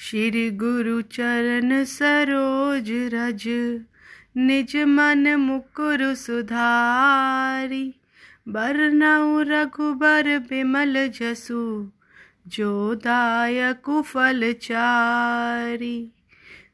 श्री 0.00 0.50
गुरु 0.50 1.02
चरण 1.02 1.84
सरोज 1.84 2.90
रज, 2.90 3.44
निज 4.36 4.76
मन 4.76 5.34
मुकुर 5.34 6.14
सुधारी। 6.14 7.94
बरनऊ 8.48 9.42
रघुबर 9.42 10.38
बिमल 10.38 11.08
जसु, 11.08 11.90
जो 12.48 12.94
दायक 12.94 14.02
फल 14.02 14.52
चारी। 14.52 16.12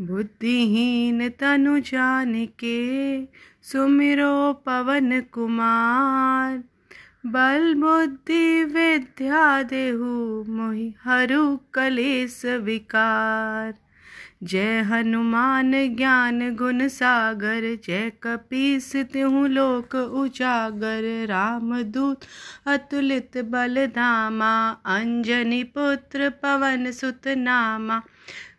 बुद्धिहीन 0.00 1.28
तनु 1.28 1.78
जान 1.78 2.46
के 2.46 3.22
सुमिरो 3.62 4.52
पवन 4.52 5.20
कुमार। 5.20 6.64
बल 7.26 7.74
बुद्धि 7.74 8.64
विद्या 8.64 9.62
देहु 9.62 10.44
मोहि 10.48 10.94
हरु 11.04 11.56
कलेस 11.74 12.42
विकार। 12.44 13.74
जय 14.42 14.80
हनुमान 14.80 15.96
ज्ञान 15.96 16.54
गुण 16.56 16.88
सागर, 16.88 17.78
जय 17.84 18.12
कपीस 18.22 18.96
तिहु 18.96 19.46
लोक 19.46 19.94
उजागर। 19.94 21.26
राम 21.26 21.82
दूत 21.82 22.20
अतुलित 22.66 23.38
बल 23.38 23.86
धामा 23.86 24.70
अंजनी 24.86 25.62
पुत्र 25.64 26.30
पवन 26.30 26.90
सुत 26.90 27.28
नामा 27.28 28.02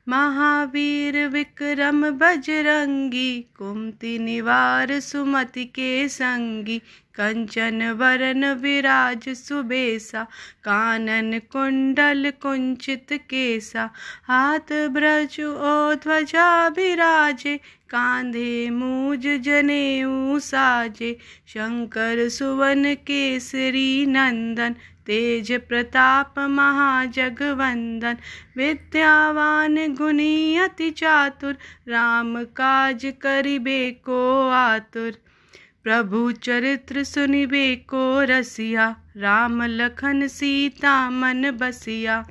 महावीर 0.09 1.27
विक्रम 1.27 2.09
बजरंगी 2.09 3.41
कुमति 3.57 4.19
निवार 4.19 4.99
सुमति 4.99 5.65
के 5.65 6.07
संगी। 6.07 6.81
कंचन 7.17 7.91
वरन 7.91 8.45
विराज 8.45 9.29
सुबेसा, 9.29 10.23
कानन 10.63 11.39
कुंडल 11.39 12.31
कुंचित 12.41 13.07
केसा। 13.11 13.89
हाथ 14.27 14.73
ब्रज 14.87 15.41
ओ 15.41 15.93
ध्वजा 15.93 16.67
विराजे 16.67 17.57
कांधे 17.89 18.69
मूज 18.69 19.27
जनेऊ 19.27 20.39
साजे। 20.39 21.17
शंकर 21.47 22.29
सुवन 22.29 22.93
केसरी 22.93 24.05
नंदन, 24.05 24.75
तेज 25.05 25.51
प्रताप 25.51 26.39
महाजगवंदन। 26.39 28.17
विद्यावान 28.57 29.93
गुणी 29.93 30.57
अति 30.57 30.89
चातुर, 30.91 31.57
राम 31.87 32.43
काज 32.43 33.13
करिबे 33.21 33.91
को 33.91 34.49
आतुर। 34.49 35.13
प्रभु 35.83 36.31
चरित्र 36.31 37.03
सुनिबे 37.03 37.75
को 37.75 38.21
रसिया, 38.21 38.95
राम 39.17 39.61
लखन 39.63 40.27
सीता 40.27 41.09
मन 41.09 41.51
बसिया। 41.51 42.23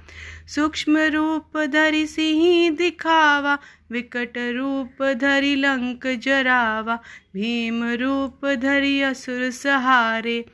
सूक्ष्म 0.48 0.98
रूप 0.98 1.58
धरि 1.58 2.06
सिंह 2.06 2.76
दिखावा, 2.76 3.58
विकट 3.90 4.38
रूप 4.38 5.02
धरि 5.16 5.54
लंक 5.54 6.06
जरावा। 6.06 6.96
भीम 7.34 7.82
रूप 7.84 8.46
धरि 8.46 9.00
असुर 9.00 9.50
सहारे, 9.50 10.44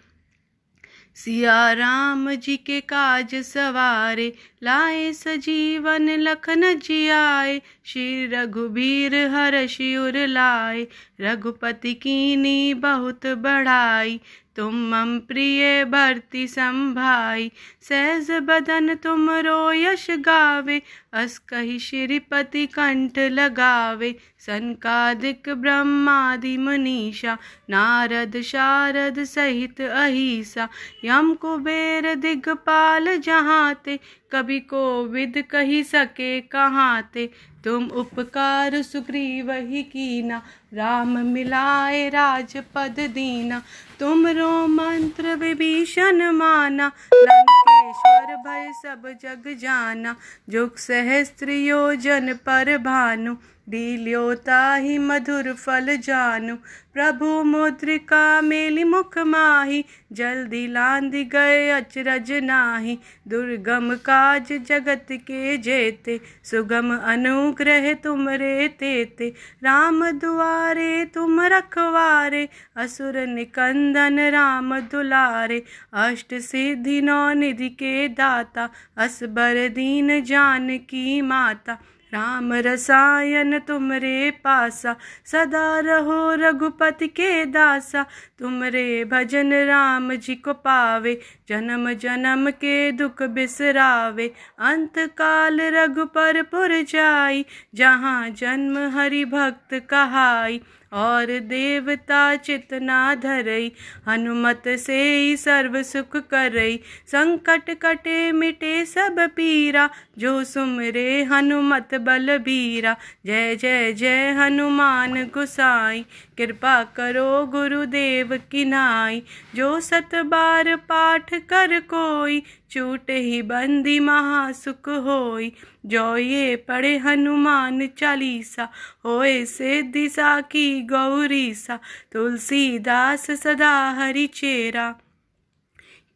सिया 1.14 1.72
राम 1.72 2.30
जी 2.34 2.56
के 2.56 2.80
काज 2.80 3.34
सवारे। 3.34 4.32
लाए 4.62 5.12
सजीवन 5.12 6.08
लखन 6.10 6.74
जियाए, 6.74 7.62
श्री 7.84 8.26
रघुबीर 8.26 9.14
हर 9.14 9.66
शिवर 9.66 10.26
लाए। 10.26 10.86
रघुपति 11.20 11.94
कीनी 11.94 12.74
बहुत 12.74 13.26
बढ़ाई, 13.26 14.20
तुम 14.56 14.74
मम 14.74 15.18
प्रिय 15.18 15.84
भरती 15.84 16.46
संभाई। 16.46 17.50
सहज 17.82 18.30
बदन 18.30 18.94
तुम 18.94 19.30
रो 19.30 19.72
यश 19.72 20.06
गावे, 20.10 20.82
अस 21.12 21.38
कही 21.38 21.78
श्रीपति 21.78 22.66
कंठ 22.66 23.18
लगावे। 23.18 24.14
सनकादिक 24.38 25.48
ब्रह्मादि 25.48 26.56
मनीषा, 26.56 27.38
नारद 27.70 28.40
शारद 28.40 29.24
सहित 29.24 29.80
अहिसा 29.80 30.68
यम 31.04 31.34
कुबेर 31.34 32.14
दिगपाल 32.14 33.16
जहाँ 33.18 33.74
ते 33.84 33.98
कभी 34.32 34.58
को 34.60 34.82
विद 35.04 35.42
कही 35.50 35.82
सके 35.84 36.40
कहाँ 36.40 37.10
ते 37.14 37.30
तुम 37.64 37.84
उपकार 37.92 38.80
सुग्रीव 38.82 39.50
ही 39.52 39.82
कीना, 39.82 40.40
राम 40.74 41.18
मिलाए 41.26 42.08
राज 42.08 42.56
पद 42.74 42.96
दीना। 43.10 43.62
तुम 44.00 44.26
रो 44.28 44.66
मंत्र 44.66 45.34
विभीषण 45.34 46.30
माना, 46.32 46.90
लंकेश्वर 47.14 48.34
भय 48.38 48.72
सब 48.76 49.08
जग 49.22 49.56
जाना। 49.60 50.16
जुग 50.48 50.76
सहस्त्र 50.78 51.50
योजन 51.50 52.32
पर 52.46 52.76
भानु 52.78 53.36
लील्योता 53.68 54.74
ही 54.74 54.98
मधुर 54.98 55.52
फल 55.52 55.96
जानू। 55.96 56.56
प्रभु 56.94 57.26
मुद्रिका 57.44 58.40
मेली 58.40 58.84
मुख 58.84 59.18
माही। 59.18 59.84
जल्दी 60.12 60.66
लांद 60.66 61.14
गए 61.14 61.68
अचरज 61.68 62.32
नाही। 62.32 62.98
दुर्गम 63.28 63.94
काज 63.94 64.52
जगत 64.52 65.06
के 65.12 65.56
जेते। 65.56 66.20
सुगम 66.44 66.96
अनुग्रह 66.96 67.92
तुम 67.94 68.28
रे 68.28 68.68
तेते 68.68 69.32
राम 69.62 70.10
दुआरे 70.10 71.04
तुम 71.04 71.40
रखवारे। 71.40 72.48
असुर 72.76 73.26
निकंदन 73.26 74.20
राम 74.20 74.78
दुलारे। 74.78 75.62
अष्ट 75.92 76.34
सिद्धि 76.34 77.00
नौ 77.02 77.32
निधि 77.32 77.68
के 77.68 78.08
दाता। 78.08 78.68
असबर 78.96 79.68
दीन 79.68 80.22
जान 80.24 80.78
की 80.78 81.20
माता। 81.20 81.78
राम 82.14 82.52
रसायन 82.52 83.58
तुमरे 83.58 84.30
पासा, 84.30 84.96
सदा 85.26 85.78
रहो 85.78 86.34
रघुपति 86.34 87.08
के 87.08 87.44
दासा। 87.44 88.06
तुमरे 88.38 89.04
भजन 89.04 89.52
राम 89.54 90.14
जी 90.14 90.34
को 90.34 90.52
पावे, 90.52 91.20
जन्म 91.48 91.92
जन्म 91.92 92.50
के 92.50 92.92
दुख 92.92 93.22
बिसरावे। 93.22 94.34
अंत 94.58 94.98
काल 94.98 95.60
रघुपर 95.60 96.42
पुर 96.42 96.82
जाई, 96.82 97.44
जहाँ 97.74 98.30
जन्म 98.30 98.98
हरि 98.98 99.24
भक्त 99.24 99.74
कहाई। 99.90 100.60
और 100.92 101.38
देवता 101.38 102.36
चितना 102.36 103.14
धरई, 103.14 103.72
हनुमत 104.08 104.62
से 104.68 105.16
ही 105.16 105.36
सर्व 105.36 105.82
सुख 105.82 106.16
करई। 106.16 106.80
संकट 107.06 107.70
कटे 107.70 108.32
मिटे 108.32 108.84
सब 108.84 109.16
पीरा, 109.18 109.90
जो 110.18 110.44
सुमरे 110.44 111.22
हनुमत 111.22 111.94
बल 111.94 112.38
बीरा। 112.38 112.96
जय 113.26 113.56
जय 113.56 113.92
जय 113.92 114.30
हनुमान 114.30 115.24
गुसाई, 115.24 116.04
कृपा 116.38 116.84
करो 116.84 117.46
गुरुदेव 117.46 118.36
की 118.50 118.64
नाई। 118.64 119.22
जो 119.54 119.80
सत 119.80 120.10
बार 120.14 120.76
पाठ 120.76 121.34
कर 121.34 121.80
कोई 121.80 122.42
चूट 122.70 123.10
ही 123.10 123.42
बंदी 123.42 124.00
महासुख 124.00 124.88
होई। 124.88 125.52
जो 125.86 126.16
ये 126.16 126.56
पढ़े 126.56 126.98
हनुमान 126.98 127.86
चालीसा, 127.86 128.68
होए 129.04 129.44
से 129.44 129.82
दिशा 129.82 130.40
की 130.40 130.81
गौरी 130.82 131.54
सा, 131.54 131.78
तुलसीदास 132.12 133.30
सदा 133.30 133.90
हरि 133.90 134.26
चेरा 134.26 134.94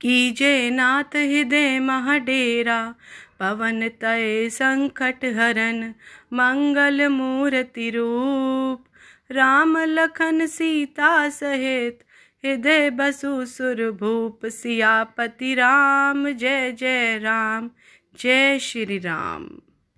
कीजे 0.01 0.71
नाथ 0.71 1.17
हृदय 1.17 1.79
महाडेरा, 1.79 2.95
पवन 3.41 3.89
तय 3.89 4.49
संकट 4.51 5.25
हरन, 5.25 5.95
मंगल 6.33 7.09
मूर्ति 7.09 7.91
रूप। 7.91 8.85
राम 9.33 9.79
लखन 9.79 10.47
सीता 10.47 11.29
सहित, 11.29 11.99
हृदय 12.45 12.91
बसु 12.91 13.47
सुर 13.47 13.91
भूप 13.91 14.47
सियापति 14.47 15.55
राम, 15.55 16.31
जय 16.31 16.73
जय 16.73 17.19
राम, 17.19 17.71
जय 18.19 18.59
श्री 18.59 18.99
राम। 18.99 19.49